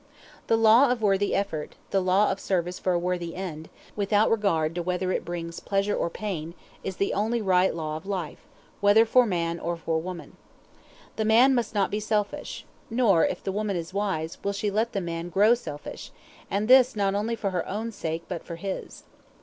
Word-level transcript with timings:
The 0.47 0.57
law 0.57 0.89
of 0.89 1.03
worthy 1.03 1.35
effort, 1.35 1.75
the 1.91 2.01
law 2.01 2.31
of 2.31 2.39
service 2.39 2.79
for 2.79 2.93
a 2.93 2.97
worthy 2.97 3.35
end, 3.35 3.69
without 3.95 4.31
regard 4.31 4.73
to 4.73 4.81
whether 4.81 5.11
it 5.11 5.23
brings 5.23 5.59
pleasure 5.59 5.95
or 5.95 6.09
pain, 6.09 6.55
is 6.83 6.95
the 6.95 7.13
only 7.13 7.39
right 7.39 7.71
law 7.75 7.97
of 7.97 8.07
life, 8.07 8.39
whether 8.79 9.05
for 9.05 9.27
man 9.27 9.59
or 9.59 9.77
for 9.77 10.01
woman. 10.01 10.37
The 11.17 11.25
man 11.25 11.53
must 11.53 11.75
not 11.75 11.91
be 11.91 11.99
selfish; 11.99 12.65
nor, 12.89 13.27
if 13.27 13.43
the 13.43 13.51
woman 13.51 13.75
is 13.75 13.93
wise, 13.93 14.39
will 14.43 14.53
she 14.53 14.71
let 14.71 14.93
the 14.93 15.01
man 15.01 15.29
grow 15.29 15.53
selfish, 15.53 16.11
and 16.49 16.67
this 16.67 16.95
not 16.95 17.13
only 17.13 17.35
for 17.35 17.51
her 17.51 17.69
own 17.69 17.91
sake 17.91 18.23
but 18.27 18.43
for 18.43 18.55
his. 18.55 19.03